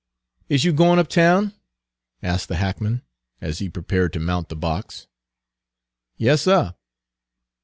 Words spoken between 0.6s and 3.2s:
you goin' uptown?" asked the hackman,